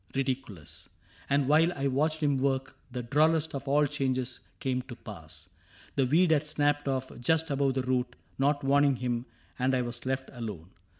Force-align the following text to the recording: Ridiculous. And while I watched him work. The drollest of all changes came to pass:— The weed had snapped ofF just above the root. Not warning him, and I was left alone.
Ridiculous. 0.15 0.89
And 1.29 1.47
while 1.47 1.71
I 1.73 1.85
watched 1.85 2.21
him 2.21 2.37
work. 2.39 2.75
The 2.91 3.03
drollest 3.03 3.53
of 3.53 3.67
all 3.67 3.85
changes 3.85 4.39
came 4.59 4.81
to 4.81 4.95
pass:— 4.95 5.47
The 5.95 6.07
weed 6.07 6.31
had 6.31 6.47
snapped 6.47 6.87
ofF 6.87 7.19
just 7.19 7.51
above 7.51 7.75
the 7.75 7.83
root. 7.83 8.15
Not 8.39 8.63
warning 8.63 8.95
him, 8.95 9.27
and 9.59 9.75
I 9.75 9.83
was 9.83 10.03
left 10.03 10.31
alone. 10.33 10.69